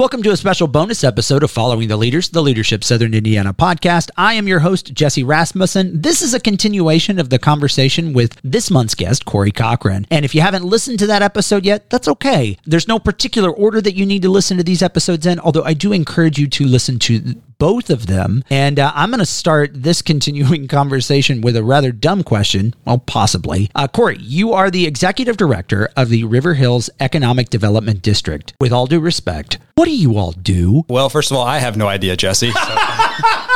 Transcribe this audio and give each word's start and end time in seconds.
Welcome 0.00 0.22
to 0.22 0.30
a 0.30 0.36
special 0.36 0.68
bonus 0.68 1.02
episode 1.02 1.42
of 1.42 1.50
Following 1.50 1.88
the 1.88 1.96
Leaders, 1.96 2.28
the 2.28 2.40
Leadership 2.40 2.84
Southern 2.84 3.14
Indiana 3.14 3.52
podcast. 3.52 4.10
I 4.16 4.34
am 4.34 4.46
your 4.46 4.60
host, 4.60 4.94
Jesse 4.94 5.24
Rasmussen. 5.24 6.02
This 6.02 6.22
is 6.22 6.34
a 6.34 6.38
continuation 6.38 7.18
of 7.18 7.30
the 7.30 7.38
conversation 7.40 8.12
with 8.12 8.40
this 8.44 8.70
month's 8.70 8.94
guest, 8.94 9.24
Cory 9.24 9.50
Cochran. 9.50 10.06
And 10.08 10.24
if 10.24 10.36
you 10.36 10.40
haven't 10.40 10.62
listened 10.62 11.00
to 11.00 11.08
that 11.08 11.22
episode 11.22 11.64
yet, 11.64 11.90
that's 11.90 12.06
okay. 12.06 12.56
There's 12.64 12.86
no 12.86 13.00
particular 13.00 13.50
order 13.50 13.80
that 13.80 13.96
you 13.96 14.06
need 14.06 14.22
to 14.22 14.28
listen 14.28 14.56
to 14.58 14.62
these 14.62 14.84
episodes 14.84 15.26
in, 15.26 15.40
although 15.40 15.64
I 15.64 15.74
do 15.74 15.92
encourage 15.92 16.38
you 16.38 16.46
to 16.46 16.64
listen 16.64 17.00
to 17.00 17.34
both 17.58 17.90
of 17.90 18.06
them. 18.06 18.42
And 18.50 18.78
uh, 18.78 18.92
I'm 18.94 19.10
going 19.10 19.18
to 19.20 19.26
start 19.26 19.70
this 19.74 20.02
continuing 20.08 20.68
conversation 20.68 21.40
with 21.40 21.56
a 21.56 21.64
rather 21.64 21.92
dumb 21.92 22.22
question. 22.22 22.74
Well, 22.84 22.98
possibly. 22.98 23.70
Uh, 23.74 23.88
Cory, 23.88 24.18
you 24.20 24.52
are 24.52 24.70
the 24.70 24.86
executive 24.86 25.36
director 25.36 25.90
of 25.96 26.08
the 26.08 26.24
River 26.24 26.54
Hills 26.54 26.90
Economic 27.00 27.50
Development 27.50 28.02
District. 28.02 28.54
With 28.60 28.72
all 28.72 28.86
due 28.86 29.00
respect, 29.00 29.58
what 29.74 29.84
do 29.84 29.94
you 29.94 30.16
all 30.16 30.32
do? 30.32 30.84
Well, 30.88 31.08
first 31.08 31.30
of 31.30 31.36
all, 31.36 31.44
I 31.44 31.58
have 31.58 31.76
no 31.76 31.88
idea, 31.88 32.16
Jesse. 32.16 32.50
So. 32.50 32.58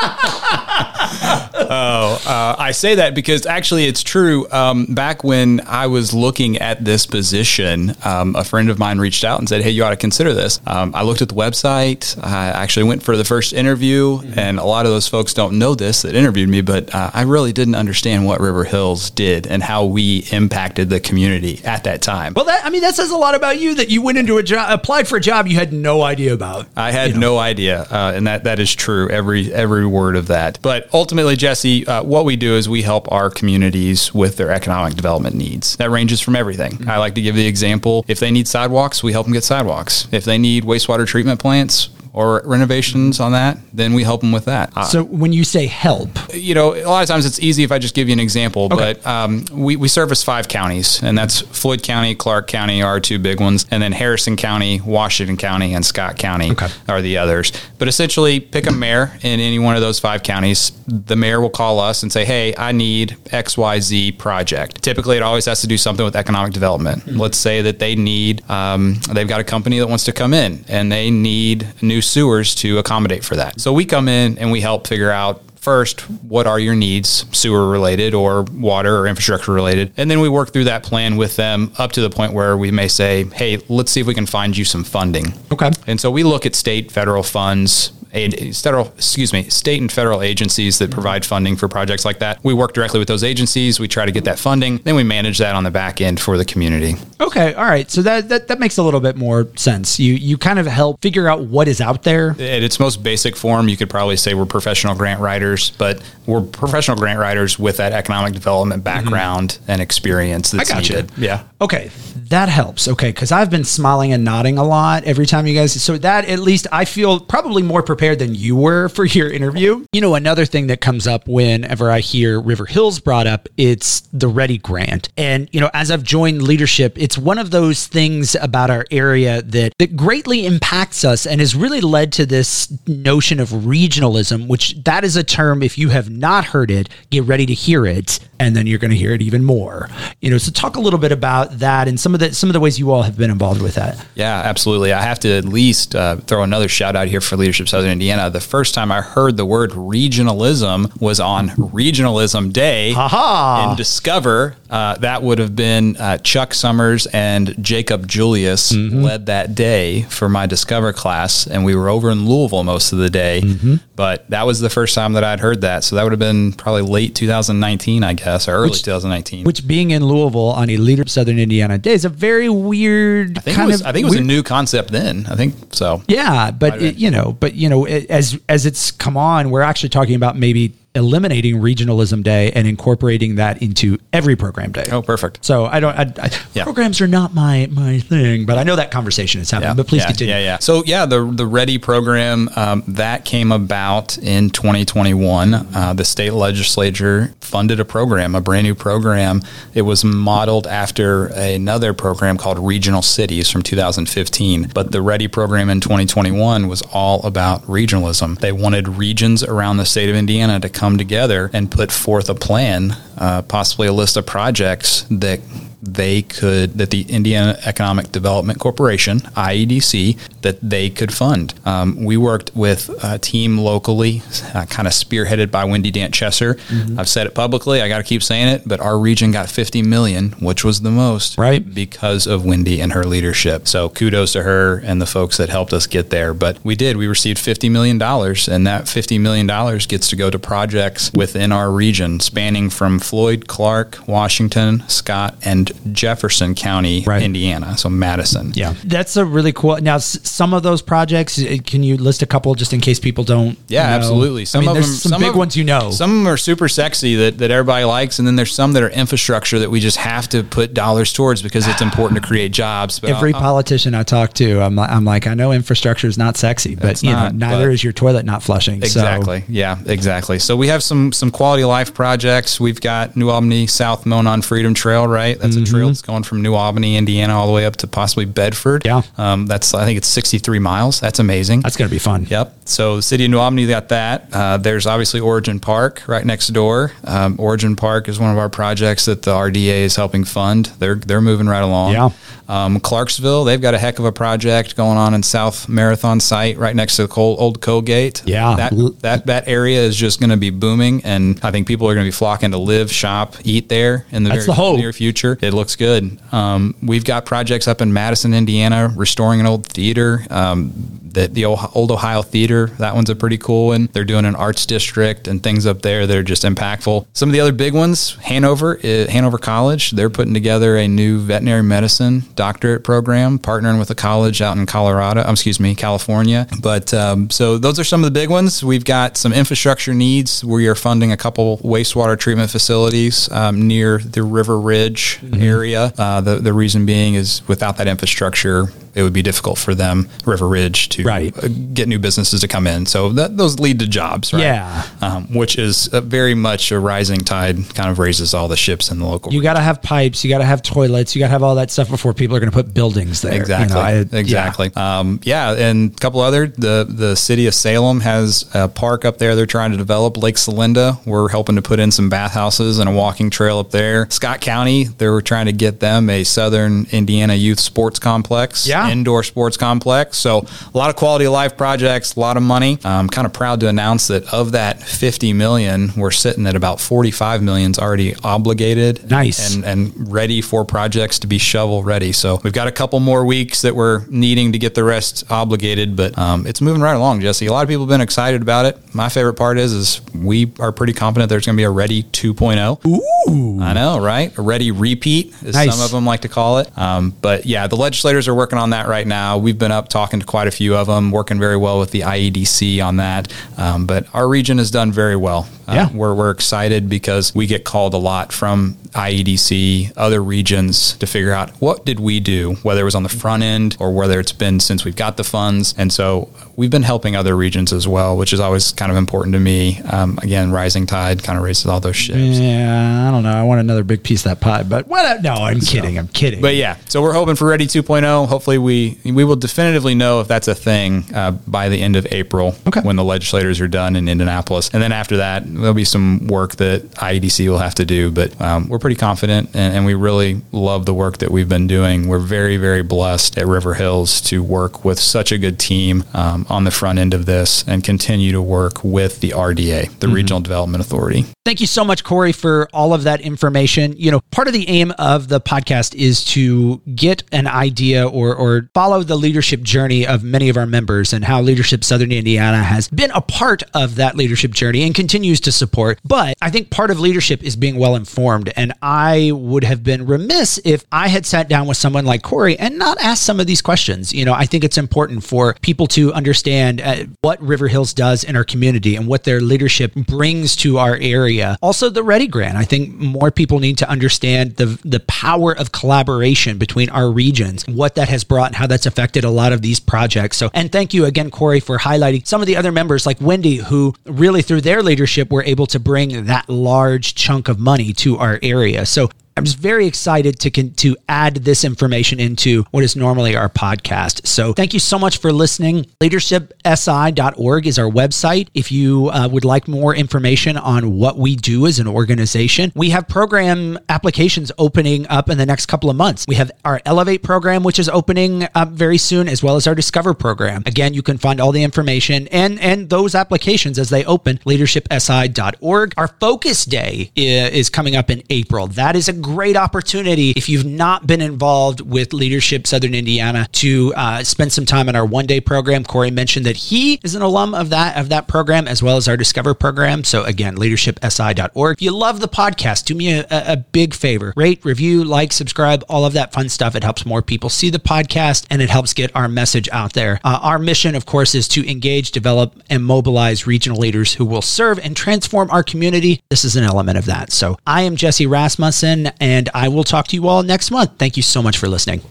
oh, 1.54 2.22
uh, 2.26 2.56
I 2.58 2.72
say 2.72 2.96
that 2.96 3.14
because 3.14 3.46
actually 3.46 3.84
it's 3.84 4.02
true. 4.02 4.50
Um, 4.50 4.86
back 4.86 5.22
when 5.22 5.60
I 5.66 5.86
was 5.86 6.14
looking 6.14 6.58
at 6.58 6.84
this 6.84 7.04
position, 7.06 7.94
um, 8.04 8.34
a 8.36 8.44
friend 8.44 8.70
of 8.70 8.78
mine 8.78 8.98
reached 8.98 9.24
out 9.24 9.38
and 9.38 9.48
said, 9.48 9.62
Hey, 9.62 9.70
you 9.70 9.84
ought 9.84 9.90
to 9.90 9.96
consider 9.96 10.32
this. 10.32 10.60
Um, 10.66 10.94
I 10.94 11.02
looked 11.02 11.20
at 11.20 11.28
the 11.28 11.34
website. 11.34 12.22
I 12.22 12.48
actually 12.48 12.84
went 12.84 13.02
for 13.02 13.16
the 13.16 13.24
first 13.24 13.52
interview, 13.52 14.18
mm-hmm. 14.18 14.38
and 14.38 14.58
a 14.58 14.64
lot 14.64 14.86
of 14.86 14.92
those 14.92 15.08
folks 15.08 15.34
don't 15.34 15.58
know 15.58 15.74
this 15.74 16.02
that 16.02 16.14
interviewed 16.14 16.48
me, 16.48 16.62
but 16.62 16.94
uh, 16.94 17.10
I 17.12 17.22
really 17.22 17.52
didn't 17.52 17.74
understand 17.74 18.26
what 18.26 18.40
River 18.40 18.64
Hills 18.64 19.10
did 19.10 19.46
and 19.46 19.62
how 19.62 19.84
we 19.84 20.26
impacted 20.32 20.88
the 20.88 21.00
community 21.00 21.60
at 21.64 21.84
that 21.84 22.00
time. 22.02 22.32
Well, 22.34 22.46
that, 22.46 22.64
I 22.64 22.70
mean, 22.70 22.82
that 22.82 22.94
says 22.94 23.10
a 23.10 23.16
lot 23.16 23.34
about 23.34 23.60
you 23.60 23.74
that 23.74 23.90
you 23.90 24.00
went 24.00 24.18
into 24.18 24.38
a 24.38 24.42
job, 24.42 24.70
applied 24.70 25.06
for 25.06 25.16
a 25.16 25.20
job 25.20 25.46
you 25.46 25.56
had 25.56 25.72
no 25.72 26.02
idea 26.02 26.32
about. 26.32 26.66
I 26.76 26.92
had 26.92 27.10
you 27.10 27.14
know? 27.14 27.34
no 27.34 27.38
idea, 27.38 27.82
uh, 27.90 28.12
and 28.14 28.26
that, 28.26 28.44
that 28.44 28.58
is 28.58 28.74
true. 28.74 29.08
Every 29.10 29.52
every 29.52 29.86
word 29.86 30.16
of 30.16 30.28
that. 30.28 30.61
But 30.62 30.88
ultimately, 30.94 31.36
Jesse, 31.36 31.86
uh, 31.86 32.02
what 32.04 32.24
we 32.24 32.36
do 32.36 32.54
is 32.54 32.68
we 32.68 32.82
help 32.82 33.10
our 33.10 33.30
communities 33.30 34.14
with 34.14 34.36
their 34.36 34.52
economic 34.52 34.94
development 34.94 35.34
needs. 35.34 35.76
That 35.76 35.90
ranges 35.90 36.20
from 36.20 36.36
everything. 36.36 36.72
Mm-hmm. 36.72 36.90
I 36.90 36.98
like 36.98 37.14
to 37.16 37.22
give 37.22 37.34
the 37.34 37.46
example 37.46 38.04
if 38.08 38.20
they 38.20 38.30
need 38.30 38.46
sidewalks, 38.46 39.02
we 39.02 39.12
help 39.12 39.26
them 39.26 39.32
get 39.32 39.44
sidewalks. 39.44 40.06
If 40.12 40.24
they 40.24 40.38
need 40.38 40.64
wastewater 40.64 41.06
treatment 41.06 41.40
plants, 41.40 41.88
or 42.14 42.42
renovations 42.44 43.20
on 43.20 43.32
that, 43.32 43.58
then 43.72 43.94
we 43.94 44.02
help 44.02 44.20
them 44.20 44.32
with 44.32 44.44
that. 44.44 44.70
Uh, 44.76 44.84
so 44.84 45.02
when 45.04 45.32
you 45.32 45.44
say 45.44 45.66
help, 45.66 46.10
you 46.34 46.54
know, 46.54 46.74
a 46.74 46.84
lot 46.84 47.02
of 47.02 47.08
times 47.08 47.24
it's 47.24 47.40
easy 47.40 47.62
if 47.62 47.72
I 47.72 47.78
just 47.78 47.94
give 47.94 48.08
you 48.08 48.12
an 48.12 48.20
example, 48.20 48.66
okay. 48.66 48.94
but 48.94 49.06
um, 49.06 49.46
we, 49.50 49.76
we 49.76 49.88
service 49.88 50.22
five 50.22 50.46
counties, 50.48 51.02
and 51.02 51.16
that's 51.16 51.40
Floyd 51.40 51.82
County, 51.82 52.14
Clark 52.14 52.48
County 52.48 52.82
are 52.82 53.00
two 53.00 53.18
big 53.18 53.40
ones, 53.40 53.64
and 53.70 53.82
then 53.82 53.92
Harrison 53.92 54.36
County, 54.36 54.80
Washington 54.80 55.38
County, 55.38 55.72
and 55.72 55.86
Scott 55.86 56.18
County 56.18 56.50
okay. 56.52 56.68
are 56.86 57.00
the 57.00 57.16
others. 57.16 57.52
But 57.78 57.88
essentially, 57.88 58.40
pick 58.40 58.66
a 58.66 58.72
mayor 58.72 59.12
in 59.22 59.40
any 59.40 59.58
one 59.58 59.74
of 59.74 59.80
those 59.80 59.98
five 59.98 60.22
counties. 60.22 60.72
The 60.86 61.16
mayor 61.16 61.40
will 61.40 61.50
call 61.50 61.80
us 61.80 62.02
and 62.02 62.12
say, 62.12 62.24
hey, 62.26 62.54
I 62.56 62.72
need 62.72 63.16
XYZ 63.26 64.18
project. 64.18 64.82
Typically, 64.82 65.16
it 65.16 65.22
always 65.22 65.46
has 65.46 65.62
to 65.62 65.66
do 65.66 65.78
something 65.78 66.04
with 66.04 66.14
economic 66.14 66.52
development. 66.52 67.04
Mm-hmm. 67.04 67.18
Let's 67.18 67.38
say 67.38 67.62
that 67.62 67.78
they 67.78 67.96
need, 67.96 68.48
um, 68.50 68.96
they've 69.12 69.26
got 69.26 69.40
a 69.40 69.44
company 69.44 69.78
that 69.78 69.86
wants 69.86 70.04
to 70.04 70.12
come 70.12 70.34
in 70.34 70.64
and 70.68 70.92
they 70.92 71.10
need 71.10 71.66
new 71.80 72.01
sewers 72.02 72.54
to 72.56 72.78
accommodate 72.78 73.24
for 73.24 73.36
that. 73.36 73.60
So 73.60 73.72
we 73.72 73.84
come 73.84 74.08
in 74.08 74.38
and 74.38 74.50
we 74.50 74.60
help 74.60 74.86
figure 74.86 75.10
out 75.10 75.42
first 75.56 76.00
what 76.22 76.44
are 76.44 76.58
your 76.58 76.74
needs 76.74 77.24
sewer 77.30 77.68
related 77.68 78.14
or 78.14 78.42
water 78.42 78.98
or 78.98 79.06
infrastructure 79.06 79.52
related? 79.52 79.92
And 79.96 80.10
then 80.10 80.20
we 80.20 80.28
work 80.28 80.52
through 80.52 80.64
that 80.64 80.82
plan 80.82 81.16
with 81.16 81.36
them 81.36 81.72
up 81.78 81.92
to 81.92 82.00
the 82.00 82.10
point 82.10 82.32
where 82.32 82.56
we 82.56 82.72
may 82.72 82.88
say 82.88 83.24
hey 83.24 83.58
let's 83.68 83.92
see 83.92 84.00
if 84.00 84.06
we 84.06 84.14
can 84.14 84.26
find 84.26 84.56
you 84.56 84.64
some 84.64 84.82
funding. 84.82 85.32
Okay. 85.52 85.70
And 85.86 86.00
so 86.00 86.10
we 86.10 86.24
look 86.24 86.46
at 86.46 86.56
state 86.56 86.90
federal 86.90 87.22
funds 87.22 87.92
federal, 88.12 88.88
excuse 88.88 89.32
me, 89.32 89.44
state 89.44 89.80
and 89.80 89.90
federal 89.90 90.22
agencies 90.22 90.78
that 90.78 90.90
provide 90.90 91.24
funding 91.24 91.56
for 91.56 91.68
projects 91.68 92.04
like 92.04 92.18
that. 92.18 92.42
We 92.44 92.52
work 92.52 92.74
directly 92.74 92.98
with 92.98 93.08
those 93.08 93.24
agencies. 93.24 93.80
We 93.80 93.88
try 93.88 94.04
to 94.04 94.12
get 94.12 94.24
that 94.24 94.38
funding. 94.38 94.78
Then 94.78 94.94
we 94.94 95.02
manage 95.02 95.38
that 95.38 95.54
on 95.54 95.64
the 95.64 95.70
back 95.70 96.00
end 96.00 96.20
for 96.20 96.36
the 96.36 96.44
community. 96.44 96.96
Okay, 97.20 97.54
all 97.54 97.64
right. 97.64 97.90
So 97.90 98.02
that 98.02 98.28
that, 98.28 98.48
that 98.48 98.58
makes 98.58 98.76
a 98.76 98.82
little 98.82 99.00
bit 99.00 99.16
more 99.16 99.48
sense. 99.56 99.98
You 99.98 100.14
you 100.14 100.36
kind 100.36 100.58
of 100.58 100.66
help 100.66 101.00
figure 101.00 101.28
out 101.28 101.44
what 101.44 101.68
is 101.68 101.80
out 101.80 102.02
there. 102.02 102.32
At 102.32 102.40
its 102.40 102.78
most 102.78 103.02
basic 103.02 103.36
form, 103.36 103.68
you 103.68 103.76
could 103.76 103.90
probably 103.90 104.16
say 104.16 104.34
we're 104.34 104.44
professional 104.44 104.94
grant 104.94 105.20
writers, 105.20 105.70
but 105.70 106.02
we're 106.26 106.42
professional 106.42 106.96
grant 106.96 107.18
writers 107.18 107.58
with 107.58 107.78
that 107.78 107.92
economic 107.92 108.34
development 108.34 108.84
background 108.84 109.50
mm-hmm. 109.50 109.70
and 109.70 109.82
experience 109.82 110.50
that's 110.50 110.70
I 110.70 110.74
gotcha. 110.74 110.92
needed. 110.94 111.12
Yeah. 111.16 111.44
Okay, 111.62 111.92
that 112.14 112.48
helps. 112.48 112.88
Okay, 112.88 113.10
because 113.10 113.30
I've 113.30 113.48
been 113.48 113.62
smiling 113.62 114.12
and 114.12 114.24
nodding 114.24 114.58
a 114.58 114.64
lot 114.64 115.04
every 115.04 115.26
time 115.26 115.46
you 115.46 115.54
guys. 115.54 115.80
So 115.80 115.96
that 115.98 116.24
at 116.24 116.40
least 116.40 116.66
I 116.72 116.84
feel 116.84 117.20
probably 117.20 117.62
more 117.62 117.84
prepared 117.84 118.18
than 118.18 118.34
you 118.34 118.56
were 118.56 118.88
for 118.88 119.04
your 119.04 119.30
interview. 119.30 119.84
You 119.92 120.00
know, 120.00 120.16
another 120.16 120.44
thing 120.44 120.66
that 120.66 120.80
comes 120.80 121.06
up 121.06 121.28
whenever 121.28 121.88
I 121.88 122.00
hear 122.00 122.40
River 122.40 122.66
Hills 122.66 122.98
brought 122.98 123.28
up, 123.28 123.48
it's 123.56 124.00
the 124.12 124.28
READI 124.28 124.60
Grant. 124.60 125.08
And, 125.16 125.48
you 125.52 125.60
know, 125.60 125.70
as 125.72 125.92
I've 125.92 126.02
joined 126.02 126.42
leadership, 126.42 126.94
it's 126.96 127.16
one 127.16 127.38
of 127.38 127.52
those 127.52 127.86
things 127.86 128.34
about 128.34 128.70
our 128.70 128.84
area 128.90 129.40
that, 129.42 129.74
that 129.78 129.94
greatly 129.94 130.44
impacts 130.44 131.04
us 131.04 131.26
and 131.26 131.40
has 131.40 131.54
really 131.54 131.80
led 131.80 132.12
to 132.14 132.26
this 132.26 132.76
notion 132.88 133.38
of 133.38 133.50
regionalism, 133.50 134.48
which 134.48 134.82
that 134.82 135.04
is 135.04 135.14
a 135.14 135.22
term, 135.22 135.62
if 135.62 135.78
you 135.78 135.90
have 135.90 136.10
not 136.10 136.46
heard 136.46 136.72
it, 136.72 136.88
get 137.10 137.22
ready 137.22 137.46
to 137.46 137.54
hear 137.54 137.86
it 137.86 138.18
and 138.42 138.56
then 138.56 138.66
you're 138.66 138.78
going 138.78 138.90
to 138.90 138.96
hear 138.96 139.12
it 139.12 139.22
even 139.22 139.44
more. 139.44 139.88
You 140.20 140.30
know, 140.30 140.38
so 140.38 140.50
talk 140.50 140.74
a 140.74 140.80
little 140.80 140.98
bit 140.98 141.12
about 141.12 141.51
that 141.58 141.88
and 141.88 141.98
some 141.98 142.14
of 142.14 142.20
the 142.20 142.34
some 142.34 142.48
of 142.48 142.54
the 142.54 142.60
ways 142.60 142.78
you 142.78 142.90
all 142.90 143.02
have 143.02 143.16
been 143.16 143.30
involved 143.30 143.62
with 143.62 143.74
that. 143.74 144.04
Yeah, 144.14 144.42
absolutely. 144.44 144.92
I 144.92 145.02
have 145.02 145.20
to 145.20 145.30
at 145.30 145.44
least 145.44 145.94
uh, 145.94 146.16
throw 146.16 146.42
another 146.42 146.68
shout 146.68 146.96
out 146.96 147.08
here 147.08 147.20
for 147.20 147.36
Leadership 147.36 147.68
Southern 147.68 147.90
Indiana. 147.90 148.30
The 148.30 148.40
first 148.40 148.74
time 148.74 148.90
I 148.90 149.00
heard 149.00 149.36
the 149.36 149.46
word 149.46 149.70
regionalism 149.70 151.00
was 151.00 151.20
on 151.20 151.48
Regionalism 151.50 152.52
Day 152.52 152.94
Aha. 152.94 153.70
in 153.70 153.76
Discover. 153.76 154.56
Uh, 154.70 154.96
that 154.96 155.22
would 155.22 155.38
have 155.38 155.54
been 155.54 155.96
uh, 155.98 156.16
Chuck 156.18 156.54
Summers 156.54 157.06
and 157.06 157.62
Jacob 157.62 158.08
Julius 158.08 158.72
mm-hmm. 158.72 159.02
led 159.02 159.26
that 159.26 159.54
day 159.54 160.02
for 160.02 160.30
my 160.30 160.46
Discover 160.46 160.94
class, 160.94 161.46
and 161.46 161.64
we 161.64 161.74
were 161.74 161.90
over 161.90 162.10
in 162.10 162.26
Louisville 162.26 162.64
most 162.64 162.92
of 162.92 162.98
the 162.98 163.10
day. 163.10 163.42
Mm-hmm. 163.42 163.74
But 163.96 164.28
that 164.30 164.46
was 164.46 164.60
the 164.60 164.70
first 164.70 164.94
time 164.94 165.12
that 165.12 165.24
I'd 165.24 165.40
heard 165.40 165.60
that, 165.60 165.84
so 165.84 165.96
that 165.96 166.02
would 166.04 166.12
have 166.12 166.18
been 166.18 166.54
probably 166.54 166.82
late 166.82 167.14
2019, 167.14 168.02
I 168.02 168.14
guess 168.14 168.48
or 168.48 168.52
early 168.52 168.70
which, 168.70 168.82
2019. 168.82 169.44
Which 169.44 169.66
being 169.66 169.90
in 169.90 170.04
Louisville 170.04 170.52
on 170.52 170.70
a 170.70 170.78
Leader 170.78 171.06
Southern 171.06 171.38
Indiana 171.42 171.78
Day 171.78 171.92
is 171.92 172.04
a 172.04 172.08
very 172.08 172.48
weird 172.48 173.38
I 173.38 173.40
think 173.42 173.56
kind 173.56 173.68
it 173.68 173.72
was, 173.72 173.80
of. 173.80 173.86
I 173.86 173.92
think 173.92 174.02
it 174.02 174.06
was 174.06 174.14
weird. 174.14 174.24
a 174.24 174.26
new 174.26 174.42
concept 174.42 174.90
then. 174.90 175.26
I 175.28 175.36
think 175.36 175.54
so. 175.74 176.02
Yeah, 176.08 176.50
but 176.50 176.80
it, 176.82 176.96
you 176.96 177.10
know, 177.10 177.36
but 177.38 177.54
you 177.54 177.68
know, 177.68 177.86
as 177.86 178.38
as 178.48 178.66
it's 178.66 178.90
come 178.90 179.16
on, 179.16 179.50
we're 179.50 179.62
actually 179.62 179.90
talking 179.90 180.14
about 180.14 180.36
maybe 180.36 180.74
eliminating 180.94 181.56
regionalism 181.56 182.22
day 182.22 182.52
and 182.52 182.66
incorporating 182.66 183.36
that 183.36 183.62
into 183.62 183.98
every 184.12 184.36
program 184.36 184.72
day. 184.72 184.84
Oh, 184.90 185.00
perfect. 185.02 185.44
So 185.44 185.64
I 185.64 185.80
don't. 185.80 185.96
I, 185.96 186.12
I, 186.22 186.30
yeah. 186.54 186.64
Programs 186.64 187.00
are 187.00 187.06
not 187.06 187.34
my 187.34 187.68
my 187.70 187.98
thing, 187.98 188.44
but 188.44 188.58
I 188.58 188.62
know 188.62 188.76
that 188.76 188.90
conversation 188.90 189.40
is 189.40 189.50
happening. 189.50 189.70
Yeah. 189.70 189.74
But 189.74 189.86
please 189.86 190.02
yeah. 190.02 190.06
continue. 190.06 190.34
Yeah, 190.34 190.40
yeah. 190.40 190.58
So 190.58 190.82
yeah, 190.84 191.06
the 191.06 191.24
the 191.24 191.46
READI 191.46 191.80
program 191.80 192.48
um, 192.56 192.82
that 192.88 193.24
came 193.24 193.52
about 193.52 194.18
in 194.18 194.50
2021. 194.50 195.54
Uh, 195.54 195.94
the 195.94 196.04
state 196.04 196.32
legislature 196.32 197.34
funded 197.40 197.80
a 197.80 197.84
program, 197.84 198.34
a 198.34 198.40
brand 198.40 198.66
new 198.66 198.74
program. 198.74 199.42
It 199.74 199.82
was 199.82 200.04
modeled 200.04 200.66
after 200.66 201.26
another 201.26 201.94
program 201.94 202.36
called 202.36 202.58
Regional 202.58 203.02
Cities 203.02 203.50
from 203.50 203.62
2015. 203.62 204.70
But 204.74 204.92
the 204.92 204.98
READI 204.98 205.32
program 205.32 205.70
in 205.70 205.80
2021 205.80 206.68
was 206.68 206.82
all 206.92 207.24
about 207.26 207.62
regionalism. 207.62 208.38
They 208.38 208.52
wanted 208.52 208.88
regions 208.88 209.42
around 209.42 209.78
the 209.78 209.86
state 209.86 210.10
of 210.10 210.16
Indiana 210.16 210.60
to 210.60 210.68
come 210.82 210.98
together 210.98 211.48
and 211.52 211.70
put 211.70 211.92
forth 211.92 212.28
a 212.28 212.34
plan, 212.34 212.96
uh, 213.16 213.40
possibly 213.42 213.86
a 213.86 213.92
list 213.92 214.16
of 214.16 214.26
projects 214.26 215.06
that 215.10 215.38
they 215.82 216.22
could 216.22 216.74
that 216.74 216.90
the 216.90 217.02
Indiana 217.02 217.58
Economic 217.64 218.12
Development 218.12 218.58
Corporation 218.58 219.18
IEDC 219.20 220.16
that 220.42 220.58
they 220.60 220.88
could 220.88 221.12
fund. 221.12 221.54
Um, 221.64 222.04
we 222.04 222.16
worked 222.16 222.54
with 222.54 222.90
a 223.02 223.18
team 223.18 223.58
locally, 223.58 224.22
uh, 224.54 224.66
kind 224.66 224.86
of 224.86 224.94
spearheaded 224.94 225.50
by 225.50 225.64
Wendy 225.64 225.90
Dant 225.90 226.14
Chesser. 226.14 226.54
Mm-hmm. 226.54 227.00
I've 227.00 227.08
said 227.08 227.26
it 227.26 227.34
publicly. 227.34 227.82
I 227.82 227.88
got 227.88 227.98
to 227.98 228.04
keep 228.04 228.22
saying 228.22 228.48
it, 228.48 228.62
but 228.66 228.80
our 228.80 228.98
region 228.98 229.32
got 229.32 229.48
50 229.50 229.82
million, 229.82 230.30
which 230.32 230.64
was 230.64 230.82
the 230.82 230.90
most, 230.90 231.36
right, 231.36 231.74
because 231.74 232.26
of 232.26 232.44
Wendy 232.44 232.80
and 232.80 232.92
her 232.92 233.04
leadership. 233.04 233.66
So 233.66 233.88
kudos 233.88 234.32
to 234.32 234.42
her 234.42 234.78
and 234.78 235.00
the 235.00 235.06
folks 235.06 235.36
that 235.38 235.48
helped 235.48 235.72
us 235.72 235.86
get 235.86 236.10
there. 236.10 236.32
But 236.32 236.64
we 236.64 236.76
did. 236.76 236.96
We 236.96 237.06
received 237.08 237.38
50 237.38 237.68
million 237.68 237.98
dollars, 237.98 238.48
and 238.48 238.66
that 238.66 238.88
50 238.88 239.18
million 239.18 239.46
dollars 239.46 239.86
gets 239.86 240.08
to 240.08 240.16
go 240.16 240.30
to 240.30 240.38
projects 240.38 241.12
within 241.12 241.50
our 241.50 241.70
region, 241.70 242.20
spanning 242.20 242.70
from 242.70 243.00
Floyd, 243.00 243.48
Clark, 243.48 244.06
Washington, 244.06 244.84
Scott, 244.88 245.34
and 245.42 245.71
served 245.72 245.94
Jefferson 245.94 246.54
County, 246.54 247.04
Right. 247.06 247.22
Indiana, 247.22 247.76
so 247.78 247.88
Madison. 247.88 248.52
Yeah, 248.54 248.74
that's 248.84 249.16
a 249.16 249.24
really 249.24 249.52
cool. 249.52 249.76
Now, 249.80 249.96
s- 249.96 250.18
some 250.22 250.54
of 250.54 250.62
those 250.62 250.82
projects, 250.82 251.38
uh, 251.38 251.56
can 251.64 251.82
you 251.82 251.96
list 251.96 252.22
a 252.22 252.26
couple 252.26 252.54
just 252.54 252.72
in 252.72 252.80
case 252.80 252.98
people 253.00 253.24
don't? 253.24 253.58
Yeah, 253.68 253.88
know? 253.88 253.96
absolutely. 253.96 254.46
I 254.54 254.60
mean, 254.60 254.68
of 254.68 254.74
there's 254.74 255.02
them, 255.02 255.10
some, 255.10 255.20
big 255.20 255.30
of- 255.30 255.36
ones 255.36 255.56
you 255.56 255.64
know. 255.64 255.90
Some 255.90 256.10
of 256.10 256.16
them 256.18 256.28
are 256.28 256.36
super 256.36 256.68
sexy 256.68 257.14
that, 257.16 257.38
that 257.38 257.50
everybody 257.50 257.84
likes, 257.84 258.18
and 258.18 258.26
then 258.28 258.36
there's 258.36 258.52
some 258.52 258.72
that 258.74 258.82
are 258.82 258.90
infrastructure 258.90 259.58
that 259.58 259.70
we 259.70 259.80
just 259.80 259.96
have 259.98 260.28
to 260.30 260.42
put 260.42 260.74
dollars 260.74 261.12
towards 261.12 261.42
because 261.42 261.66
it's 261.68 261.82
important 261.82 262.20
to 262.20 262.26
create 262.26 262.52
jobs. 262.52 262.98
But 263.00 263.10
Every 263.10 263.32
I'll- 263.34 263.40
politician 263.40 263.94
I 263.94 264.02
talk 264.02 264.32
to, 264.34 264.60
I'm 264.60 264.76
like, 264.76 264.90
I'm 264.90 265.04
like, 265.04 265.26
I 265.26 265.34
know 265.34 265.52
infrastructure 265.52 266.06
is 266.08 266.18
not 266.18 266.36
sexy, 266.36 266.74
but 266.74 267.02
you 267.02 267.10
not, 267.12 267.34
know, 267.34 267.46
neither 267.48 267.66
but- 267.68 267.74
is 267.74 267.84
your 267.84 267.92
toilet 267.92 268.24
not 268.24 268.42
flushing. 268.42 268.80
So- 268.80 268.86
Exactly. 269.02 269.44
Yeah, 269.48 269.78
exactly. 269.86 270.38
So 270.38 270.56
we 270.56 270.68
have 270.68 270.82
some 270.82 271.12
some 271.12 271.30
quality 271.30 271.62
of 271.62 271.68
life 271.68 271.94
projects. 271.94 272.60
We've 272.60 272.80
got 272.80 273.16
New 273.16 273.30
Albany 273.30 273.66
South 273.66 274.06
Monon 274.06 274.42
Freedom 274.42 274.74
Trail, 274.74 275.06
right? 275.06 275.38
That's 275.38 275.56
a 275.56 275.61
trail 275.66 275.86
that's 275.88 276.02
going 276.02 276.22
from 276.22 276.42
New 276.42 276.54
Albany, 276.54 276.96
Indiana, 276.96 277.34
all 277.38 277.46
the 277.46 277.52
way 277.52 277.66
up 277.66 277.76
to 277.76 277.86
possibly 277.86 278.24
Bedford. 278.24 278.84
Yeah. 278.84 279.02
Um, 279.16 279.46
that's 279.46 279.74
I 279.74 279.84
think 279.84 279.98
it's 279.98 280.08
63 280.08 280.58
miles. 280.58 281.00
That's 281.00 281.18
amazing. 281.18 281.60
that's 281.60 281.76
gonna 281.76 281.90
be 281.90 281.98
fun. 281.98 282.26
Yep. 282.28 282.54
So 282.64 282.96
the 282.96 283.02
city 283.02 283.24
of 283.24 283.30
New 283.30 283.38
Albany 283.38 283.66
got 283.66 283.88
that. 283.88 284.28
Uh, 284.32 284.56
there's 284.56 284.86
obviously 284.86 285.20
Origin 285.20 285.60
Park 285.60 286.02
right 286.06 286.24
next 286.24 286.48
door. 286.48 286.92
Um, 287.04 287.36
Origin 287.38 287.76
Park 287.76 288.08
is 288.08 288.18
one 288.18 288.30
of 288.30 288.38
our 288.38 288.48
projects 288.48 289.06
that 289.06 289.22
the 289.22 289.32
RDA 289.32 289.82
is 289.82 289.96
helping 289.96 290.24
fund. 290.24 290.66
They're 290.78 290.94
they're 290.96 291.20
moving 291.20 291.46
right 291.46 291.62
along. 291.62 291.92
Yeah. 291.92 292.10
Um, 292.48 292.80
Clarksville, 292.80 293.44
they've 293.44 293.60
got 293.60 293.74
a 293.74 293.78
heck 293.78 293.98
of 293.98 294.04
a 294.04 294.12
project 294.12 294.76
going 294.76 294.98
on 294.98 295.14
in 295.14 295.22
South 295.22 295.68
Marathon 295.68 296.20
site 296.20 296.58
right 296.58 296.74
next 296.76 296.96
to 296.96 297.02
the 297.02 297.08
Col- 297.08 297.36
old 297.38 297.60
Colgate. 297.60 298.22
Yeah. 298.26 298.56
That 298.56 298.94
that 299.00 299.26
that 299.26 299.48
area 299.48 299.80
is 299.80 299.96
just 299.96 300.20
going 300.20 300.30
to 300.30 300.36
be 300.36 300.50
booming, 300.50 301.04
and 301.04 301.40
I 301.42 301.50
think 301.50 301.66
people 301.66 301.88
are 301.88 301.94
going 301.94 302.04
to 302.04 302.08
be 302.08 302.12
flocking 302.16 302.50
to 302.50 302.58
live, 302.58 302.92
shop, 302.92 303.36
eat 303.44 303.68
there 303.68 304.06
in 304.10 304.24
the 304.24 304.30
That's 304.30 304.46
very 304.46 304.56
the 304.56 304.76
near 304.76 304.92
future. 304.92 305.38
It 305.40 305.51
looks 305.52 305.76
good. 305.76 306.18
Um, 306.32 306.74
we've 306.82 307.04
got 307.04 307.26
projects 307.26 307.68
up 307.68 307.80
in 307.80 307.92
Madison, 307.92 308.34
Indiana, 308.34 308.92
restoring 308.96 309.40
an 309.40 309.46
old 309.46 309.66
theater. 309.66 310.26
Um, 310.30 311.01
the, 311.12 311.28
the 311.28 311.44
old 311.44 311.90
Ohio 311.90 312.22
Theater, 312.22 312.66
that 312.78 312.94
one's 312.94 313.10
a 313.10 313.16
pretty 313.16 313.38
cool 313.38 313.68
one. 313.68 313.88
They're 313.92 314.04
doing 314.04 314.24
an 314.24 314.34
arts 314.34 314.66
district 314.66 315.28
and 315.28 315.42
things 315.42 315.66
up 315.66 315.82
there 315.82 316.06
that 316.06 316.16
are 316.16 316.22
just 316.22 316.42
impactful. 316.42 317.06
Some 317.12 317.28
of 317.28 317.32
the 317.32 317.40
other 317.40 317.52
big 317.52 317.74
ones, 317.74 318.16
Hanover, 318.22 318.78
uh, 318.78 319.10
Hanover 319.10 319.38
College, 319.38 319.92
they're 319.92 320.10
putting 320.10 320.34
together 320.34 320.76
a 320.76 320.88
new 320.88 321.18
veterinary 321.20 321.62
medicine 321.62 322.24
doctorate 322.34 322.84
program, 322.84 323.38
partnering 323.38 323.78
with 323.78 323.90
a 323.90 323.94
college 323.94 324.42
out 324.42 324.56
in 324.56 324.66
Colorado, 324.66 325.22
um, 325.22 325.32
excuse 325.32 325.60
me, 325.60 325.74
California. 325.74 326.46
But 326.60 326.92
um, 326.94 327.30
so 327.30 327.58
those 327.58 327.78
are 327.78 327.84
some 327.84 328.00
of 328.00 328.04
the 328.04 328.18
big 328.18 328.30
ones. 328.30 328.64
We've 328.64 328.84
got 328.84 329.16
some 329.16 329.32
infrastructure 329.32 329.94
needs. 329.94 330.44
We 330.44 330.68
are 330.68 330.74
funding 330.74 331.12
a 331.12 331.16
couple 331.16 331.58
wastewater 331.58 332.18
treatment 332.18 332.50
facilities 332.50 333.30
um, 333.30 333.66
near 333.66 333.98
the 333.98 334.22
River 334.22 334.58
Ridge 334.58 335.20
area. 335.34 335.92
Uh, 335.98 336.20
the, 336.20 336.36
the 336.36 336.52
reason 336.52 336.86
being 336.86 337.14
is 337.14 337.46
without 337.48 337.76
that 337.76 337.88
infrastructure, 337.88 338.66
it 338.94 339.02
would 339.02 339.12
be 339.12 339.22
difficult 339.22 339.58
for 339.58 339.74
them, 339.74 340.08
River 340.24 340.46
Ridge, 340.48 340.88
to 340.90 341.02
Right. 341.04 341.36
uh, 341.42 341.48
get 341.72 341.88
new 341.88 341.98
businesses 341.98 342.40
to 342.40 342.48
come 342.48 342.66
in. 342.66 342.86
So 342.86 343.10
that, 343.10 343.36
those 343.36 343.58
lead 343.60 343.78
to 343.80 343.86
jobs, 343.86 344.32
right? 344.32 344.42
Yeah. 344.42 344.82
Um, 345.00 345.32
which 345.34 345.56
is 345.58 345.86
very 345.92 346.34
much 346.34 346.70
a 346.72 346.78
rising 346.78 347.18
tide, 347.20 347.74
kind 347.74 347.90
of 347.90 347.98
raises 347.98 348.34
all 348.34 348.48
the 348.48 348.56
ships 348.56 348.90
in 348.90 348.98
the 348.98 349.06
local. 349.06 349.32
You 349.32 349.42
got 349.42 349.54
to 349.54 349.60
have 349.60 349.80
pipes. 349.82 350.24
You 350.24 350.30
got 350.30 350.38
to 350.38 350.44
have 350.44 350.62
toilets. 350.62 351.14
You 351.14 351.20
got 351.20 351.26
to 351.28 351.32
have 351.32 351.42
all 351.42 351.54
that 351.56 351.70
stuff 351.70 351.88
before 351.88 352.12
people 352.14 352.36
are 352.36 352.40
going 352.40 352.50
to 352.50 352.54
put 352.56 352.74
buildings 352.74 353.22
there. 353.22 353.32
you 353.32 353.38
know, 353.38 353.42
Exactly. 353.42 353.80
I- 353.80 354.18
exactly. 354.18 354.70
Yeah. 354.76 354.98
Um, 354.98 355.20
yeah, 355.24 355.52
and 355.52 355.92
a 355.92 355.94
couple 355.96 356.20
other. 356.20 356.46
The 356.46 356.86
the 356.88 357.16
city 357.16 357.46
of 357.46 357.54
Salem 357.54 358.00
has 358.00 358.44
a 358.54 358.68
park 358.68 359.04
up 359.04 359.18
there. 359.18 359.34
They're 359.36 359.46
trying 359.46 359.70
to 359.72 359.76
develop 359.76 360.16
Lake 360.16 360.36
Salinda. 360.36 360.98
We're 361.06 361.28
helping 361.28 361.56
to 361.56 361.62
put 361.62 361.80
in 361.80 361.90
some 361.90 362.08
bathhouses 362.08 362.78
and 362.78 362.88
a 362.88 362.92
walking 362.92 363.30
trail 363.30 363.58
up 363.58 363.70
there. 363.70 364.06
Scott 364.10 364.40
County, 364.40 364.84
they 364.84 365.08
were 365.08 365.22
trying 365.22 365.46
to 365.46 365.52
get 365.52 365.80
them 365.80 366.10
a 366.10 366.24
Southern 366.24 366.86
Indiana 366.92 367.34
youth 367.34 367.60
sports 367.60 367.98
complex, 367.98 368.66
Yeah. 368.66 368.81
Indoor 368.90 369.22
sports 369.22 369.56
complex. 369.56 370.16
So 370.18 370.46
a 370.74 370.76
lot 370.78 370.90
of 370.90 370.96
quality 370.96 371.24
of 371.26 371.32
life 371.32 371.56
projects, 371.56 372.14
a 372.16 372.20
lot 372.20 372.36
of 372.36 372.42
money. 372.42 372.78
I'm 372.84 373.08
kind 373.08 373.26
of 373.26 373.32
proud 373.32 373.60
to 373.60 373.68
announce 373.68 374.08
that 374.08 374.32
of 374.32 374.52
that 374.52 374.82
50 374.82 375.32
million, 375.32 375.92
we're 375.96 376.10
sitting 376.10 376.46
at 376.46 376.56
about 376.56 376.80
45 376.80 377.42
million's 377.42 377.78
already 377.78 378.14
obligated. 378.22 379.10
Nice. 379.10 379.54
And 379.54 379.64
and 379.64 380.12
ready 380.12 380.40
for 380.40 380.64
projects 380.64 381.18
to 381.20 381.26
be 381.26 381.38
shovel 381.38 381.82
ready. 381.82 382.12
So 382.12 382.40
we've 382.42 382.52
got 382.52 382.68
a 382.68 382.72
couple 382.72 382.98
more 383.00 383.24
weeks 383.24 383.62
that 383.62 383.74
we're 383.74 384.04
needing 384.08 384.52
to 384.52 384.58
get 384.58 384.74
the 384.74 384.84
rest 384.84 385.24
obligated, 385.30 385.96
but 385.96 386.16
um, 386.18 386.46
it's 386.46 386.60
moving 386.60 386.82
right 386.82 386.94
along, 386.96 387.20
Jesse. 387.20 387.46
A 387.46 387.52
lot 387.52 387.62
of 387.62 387.68
people 387.68 387.84
have 387.84 387.88
been 387.90 388.00
excited 388.00 388.42
about 388.42 388.66
it. 388.66 388.78
My 388.94 389.08
favorite 389.08 389.34
part 389.34 389.58
is 389.58 389.72
is 389.72 390.00
we 390.14 390.52
are 390.58 390.72
pretty 390.72 390.92
confident 390.92 391.28
there's 391.30 391.46
going 391.46 391.56
to 391.56 391.60
be 391.60 391.64
a 391.64 391.70
READI 391.70 392.04
2.0. 392.10 392.86
Ooh. 392.86 393.60
I 393.62 393.72
know, 393.72 393.98
right? 394.00 394.32
A 394.36 394.42
READI 394.42 394.72
repeat, 394.78 395.34
as 395.44 395.54
Nice. 395.54 395.70
some 395.74 395.84
of 395.84 395.90
them 395.90 396.04
like 396.04 396.20
to 396.22 396.28
call 396.28 396.58
it. 396.58 396.76
Um, 396.76 397.14
but 397.22 397.46
yeah, 397.46 397.66
the 397.66 397.76
legislators 397.76 398.28
are 398.28 398.34
working 398.34 398.58
on 398.58 398.70
that 398.72 398.88
right 398.88 399.06
now. 399.06 399.38
We've 399.38 399.58
been 399.58 399.72
up 399.72 399.88
talking 399.88 400.20
to 400.20 400.26
quite 400.26 400.48
a 400.48 400.50
few 400.50 400.74
of 400.76 400.86
them, 400.88 401.10
working 401.10 401.38
very 401.38 401.56
well 401.56 401.78
with 401.78 401.90
the 401.92 402.00
IEDC 402.00 402.84
on 402.84 402.96
that. 402.96 403.32
Um, 403.56 403.86
but 403.86 404.06
our 404.12 404.28
region 404.28 404.58
has 404.58 404.70
done 404.70 404.92
very 404.92 405.16
well. 405.16 405.48
Uh, 405.68 405.74
Yeah. 405.74 405.88
we're, 405.94 406.12
we're 406.14 406.30
excited 406.30 406.88
because 406.88 407.34
we 407.34 407.46
get 407.46 407.64
called 407.64 407.94
a 407.94 407.98
lot 407.98 408.32
from 408.32 408.76
IEDC, 408.94 409.92
other 409.96 410.22
regions 410.22 410.94
to 410.98 411.06
figure 411.06 411.32
out 411.32 411.50
what 411.60 411.84
did 411.84 412.00
we 412.00 412.20
do, 412.20 412.54
whether 412.62 412.80
it 412.82 412.84
was 412.84 412.94
on 412.94 413.02
the 413.02 413.08
front 413.08 413.42
end 413.42 413.76
or 413.78 413.92
whether 413.92 414.18
it's 414.20 414.32
been 414.32 414.58
since 414.60 414.84
we've 414.84 414.96
got 414.96 415.16
the 415.16 415.24
funds. 415.24 415.74
And 415.78 415.92
so 415.92 416.28
we've 416.56 416.70
been 416.70 416.82
helping 416.82 417.14
other 417.16 417.36
regions 417.36 417.72
as 417.72 417.86
well, 417.86 418.16
which 418.16 418.32
is 418.32 418.40
always 418.40 418.72
kind 418.72 418.90
of 418.90 418.98
important 418.98 419.34
to 419.34 419.40
me. 419.40 419.80
Um, 419.90 420.18
again, 420.22 420.50
rising 420.50 420.86
tide 420.86 421.22
kind 421.22 421.38
of 421.38 421.44
raises 421.44 421.66
all 421.66 421.80
those 421.80 421.96
ships. 421.96 422.18
Yeah, 422.38 423.08
I 423.08 423.10
don't 423.10 423.22
know. 423.22 423.32
I 423.32 423.42
want 423.44 423.60
another 423.60 423.84
big 423.84 424.02
piece 424.02 424.24
of 424.26 424.30
that 424.30 424.40
pie, 424.40 424.62
but 424.62 424.86
what? 424.88 425.22
No, 425.22 425.34
I'm 425.34 425.60
kidding. 425.60 425.98
I'm 425.98 426.08
kidding. 426.08 426.40
But 426.40 426.56
yeah, 426.56 426.76
so 426.88 427.02
we're 427.02 427.12
hoping 427.14 427.36
for 427.36 427.46
READI 427.46 427.66
2.0. 427.82 428.26
Hopefully, 428.28 428.58
we 428.62 428.98
we 429.04 429.24
will 429.24 429.36
definitively 429.36 429.94
know 429.94 430.20
if 430.20 430.28
that's 430.28 430.48
a 430.48 430.54
thing 430.54 431.04
uh, 431.14 431.32
by 431.46 431.68
the 431.68 431.80
end 431.82 431.96
of 431.96 432.06
April 432.10 432.54
Okay. 432.66 432.80
when 432.80 432.96
the 432.96 433.04
legislators 433.04 433.60
are 433.60 433.68
done 433.68 433.96
in 433.96 434.08
Indianapolis. 434.08 434.70
And 434.72 434.82
then 434.82 434.92
after 434.92 435.18
that, 435.18 435.42
there'll 435.46 435.74
be 435.74 435.84
some 435.84 436.26
work 436.28 436.56
that 436.56 436.82
IEDC 436.92 437.48
will 437.48 437.58
have 437.58 437.74
to 437.76 437.84
do. 437.84 438.10
But 438.10 438.40
um, 438.40 438.68
we're 438.68 438.78
pretty 438.78 438.96
confident, 438.96 439.50
and, 439.54 439.74
and 439.74 439.86
we 439.86 439.94
really 439.94 440.40
love 440.52 440.86
the 440.86 440.94
work 440.94 441.18
that 441.18 441.30
we've 441.30 441.48
been 441.48 441.66
doing. 441.66 442.08
We're 442.08 442.18
very, 442.18 442.56
very 442.56 442.82
blessed 442.82 443.38
at 443.38 443.46
River 443.46 443.74
Hills 443.74 444.20
to 444.22 444.42
work 444.42 444.84
with 444.84 444.98
such 444.98 445.32
a 445.32 445.38
good 445.38 445.58
team 445.58 446.04
um, 446.14 446.46
on 446.48 446.64
the 446.64 446.70
front 446.70 446.98
end 446.98 447.14
of 447.14 447.26
this 447.26 447.64
and 447.66 447.82
continue 447.84 448.32
to 448.32 448.42
work 448.42 448.82
with 448.84 449.20
the 449.20 449.30
RDA, 449.30 449.98
the 449.98 450.08
Regional 450.08 450.40
Development 450.40 450.80
Authority. 450.82 451.24
Thank 451.44 451.60
you 451.60 451.66
so 451.66 451.84
much, 451.84 452.04
Cory, 452.04 452.32
for 452.32 452.68
all 452.72 452.94
of 452.94 453.02
that 453.04 453.20
information. 453.20 453.94
You 453.96 454.12
know, 454.12 454.20
part 454.30 454.46
of 454.46 454.54
the 454.54 454.68
aim 454.68 454.92
of 454.98 455.28
the 455.28 455.40
podcast 455.40 455.94
is 455.94 456.24
to 456.26 456.80
get 456.94 457.24
an 457.32 457.46
idea 457.46 458.06
or, 458.06 458.34
or 458.34 458.51
follow 458.74 459.02
the 459.02 459.16
leadership 459.16 459.62
journey 459.62 460.06
of 460.06 460.22
many 460.22 460.48
of 460.48 460.56
our 460.56 460.66
members 460.66 461.12
and 461.12 461.24
how 461.24 461.40
Leadership 461.40 461.84
Southern 461.84 462.12
Indiana 462.12 462.62
has 462.62 462.88
been 462.88 463.10
a 463.12 463.20
part 463.20 463.62
of 463.74 463.96
that 463.96 464.16
leadership 464.16 464.52
journey 464.52 464.82
and 464.82 464.94
continues 464.94 465.40
to 465.40 465.52
support. 465.52 465.98
But 466.04 466.36
I 466.42 466.50
think 466.50 466.70
part 466.70 466.90
of 466.90 467.00
leadership 467.00 467.42
is 467.42 467.56
being 467.56 467.76
well 467.76 467.96
informed. 467.96 468.52
And 468.56 468.72
I 468.82 469.30
would 469.32 469.64
have 469.64 469.82
been 469.82 470.06
remiss 470.06 470.60
if 470.64 470.84
I 470.92 471.08
had 471.08 471.24
sat 471.26 471.48
down 471.48 471.66
with 471.66 471.76
someone 471.76 472.04
like 472.04 472.22
Cory 472.22 472.58
and 472.58 472.78
not 472.78 473.00
asked 473.00 473.22
some 473.22 473.40
of 473.40 473.46
these 473.46 473.62
questions. 473.62 474.12
You 474.12 474.24
know, 474.24 474.34
I 474.34 474.46
think 474.46 474.64
it's 474.64 474.78
important 474.78 475.24
for 475.24 475.54
people 475.62 475.86
to 475.88 476.12
understand 476.12 476.80
uh, 476.80 477.04
what 477.20 477.40
River 477.42 477.68
Hills 477.68 477.94
does 477.94 478.24
in 478.24 478.36
our 478.36 478.44
community 478.44 478.96
and 478.96 479.06
what 479.06 479.24
their 479.24 479.40
leadership 479.40 479.94
brings 479.94 480.56
to 480.56 480.78
our 480.78 480.96
area. 481.00 481.56
Also, 481.62 481.88
the 481.88 482.02
READI 482.02 482.30
Grant. 482.30 482.56
I 482.56 482.64
think 482.64 482.94
more 482.94 483.30
people 483.30 483.58
need 483.58 483.78
to 483.78 483.88
understand 483.88 484.56
the 484.56 484.78
the 484.84 485.00
power 485.00 485.52
of 485.52 485.72
collaboration 485.72 486.58
between 486.58 486.90
our 486.90 487.10
regions, 487.10 487.66
what 487.68 487.94
that 487.94 488.08
has 488.08 488.24
brought, 488.24 488.41
and 488.48 488.56
how 488.56 488.66
that's 488.66 488.86
affected 488.86 489.24
a 489.24 489.30
lot 489.30 489.52
of 489.52 489.62
these 489.62 489.80
projects. 489.80 490.36
So, 490.36 490.50
and 490.54 490.70
thank 490.70 490.94
you 490.94 491.04
again, 491.04 491.30
Cory, 491.30 491.60
for 491.60 491.78
highlighting 491.78 492.26
some 492.26 492.40
of 492.40 492.46
the 492.46 492.56
other 492.56 492.72
members 492.72 493.06
like 493.06 493.20
Wendy, 493.20 493.56
who 493.56 493.94
really 494.04 494.42
through 494.42 494.62
their 494.62 494.82
leadership 494.82 495.30
were 495.30 495.44
able 495.44 495.66
to 495.68 495.78
bring 495.78 496.26
that 496.26 496.48
large 496.48 497.14
chunk 497.14 497.48
of 497.48 497.58
money 497.58 497.92
to 497.94 498.18
our 498.18 498.38
area. 498.42 498.86
So 498.86 499.10
I'm 499.36 499.44
just 499.44 499.58
very 499.58 499.86
excited 499.86 500.38
to 500.40 500.50
con- 500.50 500.72
to 500.72 500.96
add 501.08 501.36
this 501.36 501.64
information 501.64 502.20
into 502.20 502.64
what 502.70 502.84
is 502.84 502.96
normally 502.96 503.34
our 503.34 503.48
podcast. 503.48 504.26
So 504.26 504.52
thank 504.52 504.74
you 504.74 504.80
so 504.80 504.98
much 504.98 505.18
for 505.18 505.32
listening. 505.32 505.86
Leadershipsi.org 506.00 507.66
is 507.66 507.78
our 507.78 507.88
website. 507.88 508.48
If 508.54 508.70
you 508.70 509.08
uh, 509.08 509.28
would 509.30 509.44
like 509.44 509.68
more 509.68 509.94
information 509.94 510.56
on 510.56 510.96
what 510.96 511.16
we 511.16 511.36
do 511.36 511.66
as 511.66 511.78
an 511.78 511.86
organization, 511.86 512.72
we 512.74 512.90
have 512.90 513.08
program 513.08 513.78
applications 513.88 514.52
opening 514.58 515.06
up 515.08 515.30
in 515.30 515.38
the 515.38 515.46
next 515.46 515.66
couple 515.66 515.88
of 515.88 515.96
months. 515.96 516.26
We 516.28 516.34
have 516.34 516.50
our 516.64 516.80
Elevate 516.84 517.22
program, 517.22 517.62
which 517.62 517.78
is 517.78 517.88
opening 517.88 518.46
up 518.54 518.70
very 518.70 518.98
soon, 518.98 519.28
as 519.28 519.42
well 519.42 519.56
as 519.56 519.66
our 519.66 519.74
Discover 519.74 520.14
program. 520.14 520.62
Again, 520.66 520.94
you 520.94 521.02
can 521.02 521.16
find 521.18 521.40
all 521.40 521.52
the 521.52 521.62
information 521.62 522.28
and 522.28 522.60
and 522.60 522.90
those 522.90 523.14
applications 523.14 523.78
as 523.78 523.88
they 523.88 524.04
open. 524.04 524.38
Leadershipsi.org. 524.38 525.94
Our 525.96 526.08
Focus 526.08 526.64
Day 526.64 527.10
is 527.16 527.70
coming 527.70 527.96
up 527.96 528.10
in 528.10 528.22
April. 528.28 528.66
That 528.66 528.94
is 528.94 529.08
a 529.08 529.21
great 529.22 529.56
opportunity 529.56 530.32
if 530.32 530.48
you've 530.48 530.66
not 530.66 531.06
been 531.06 531.20
involved 531.20 531.80
with 531.80 532.12
Leadership 532.12 532.66
Southern 532.66 532.94
Indiana 532.94 533.46
to 533.52 533.94
uh, 533.96 534.22
spend 534.24 534.52
some 534.52 534.66
time 534.66 534.88
in 534.88 534.96
our 534.96 535.06
one 535.06 535.26
day 535.26 535.40
program. 535.40 535.84
Cory 535.84 536.10
mentioned 536.10 536.44
that 536.46 536.56
he 536.56 537.00
is 537.02 537.14
an 537.14 537.22
alum 537.22 537.54
of 537.54 537.70
that 537.70 537.96
of 537.96 538.08
that 538.08 538.28
program 538.28 538.68
as 538.68 538.82
well 538.82 538.96
as 538.96 539.08
our 539.08 539.16
Discover 539.16 539.54
program. 539.54 540.04
So 540.04 540.24
again, 540.24 540.56
leadershipsi.org. 540.56 541.78
If 541.78 541.82
you 541.82 541.92
love 541.92 542.20
the 542.20 542.28
podcast, 542.28 542.84
do 542.84 542.94
me 542.94 543.12
a, 543.12 543.26
a 543.30 543.56
big 543.56 543.94
favor: 543.94 544.32
rate, 544.36 544.64
review, 544.64 545.04
like, 545.04 545.32
subscribe, 545.32 545.84
all 545.88 546.04
of 546.04 546.12
that 546.14 546.32
fun 546.32 546.48
stuff. 546.48 546.74
It 546.74 546.82
helps 546.82 547.06
more 547.06 547.22
people 547.22 547.48
see 547.48 547.70
the 547.70 547.78
podcast 547.78 548.46
and 548.50 548.60
it 548.60 548.70
helps 548.70 548.92
get 548.92 549.14
our 549.14 549.28
message 549.28 549.68
out 549.72 549.92
there. 549.92 550.20
Uh, 550.24 550.40
our 550.42 550.58
mission, 550.58 550.94
of 550.94 551.06
course, 551.06 551.34
is 551.34 551.46
to 551.48 551.70
engage, 551.70 552.10
develop, 552.10 552.60
and 552.68 552.84
mobilize 552.84 553.46
regional 553.46 553.78
leaders 553.78 554.14
who 554.14 554.24
will 554.24 554.42
serve 554.42 554.78
and 554.80 554.96
transform 554.96 555.50
our 555.50 555.62
community. 555.62 556.22
This 556.30 556.44
is 556.44 556.56
an 556.56 556.64
element 556.64 556.98
of 556.98 557.06
that. 557.06 557.32
So 557.32 557.56
I 557.66 557.82
am 557.82 557.96
Jesse 557.96 558.26
Rasmussen, 558.26 559.11
and 559.20 559.48
I 559.54 559.68
will 559.68 559.84
talk 559.84 560.08
to 560.08 560.16
you 560.16 560.28
all 560.28 560.42
next 560.42 560.70
month. 560.70 560.92
Thank 560.98 561.16
you 561.16 561.22
so 561.22 561.42
much 561.42 561.58
for 561.58 561.68
listening. 561.68 562.02